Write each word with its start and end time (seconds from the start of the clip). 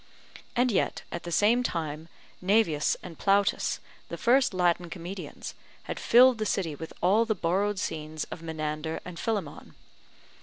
And 0.55 0.71
yet 0.71 1.03
at 1.11 1.21
the 1.25 1.31
same 1.31 1.61
time 1.61 2.07
Naevius 2.41 2.97
and 3.03 3.19
Plautus, 3.19 3.79
the 4.09 4.17
first 4.17 4.51
Latin 4.51 4.89
comedians, 4.89 5.53
had 5.83 5.99
filled 5.99 6.39
the 6.39 6.45
city 6.47 6.73
with 6.73 6.91
all 7.03 7.23
the 7.23 7.35
borrowed 7.35 7.77
scenes 7.77 8.23
of 8.31 8.41
Menander 8.41 8.99
and 9.05 9.19
Philemon. 9.19 9.75